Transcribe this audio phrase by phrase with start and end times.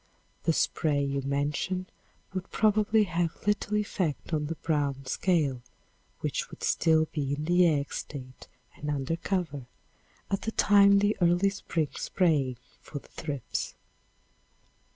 [0.45, 1.85] The spray you mention
[2.33, 5.61] would probably have little effect on the brown scale
[6.21, 9.67] which would still be in the egg state and under cover,
[10.31, 13.75] at the time the early spring spraying for the thrips.